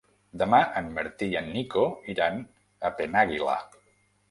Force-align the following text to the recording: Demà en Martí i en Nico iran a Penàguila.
Demà 0.43 0.61
en 0.79 0.87
Martí 0.95 1.27
i 1.33 1.37
en 1.43 1.51
Nico 1.59 1.85
iran 2.15 2.41
a 2.89 2.93
Penàguila. 3.03 3.61